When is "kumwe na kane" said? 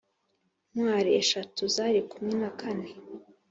2.09-2.89